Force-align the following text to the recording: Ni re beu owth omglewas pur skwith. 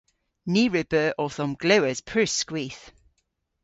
Ni 0.51 0.63
re 0.73 0.81
beu 0.91 1.09
owth 1.23 1.39
omglewas 1.43 1.99
pur 2.09 2.25
skwith. 2.39 2.83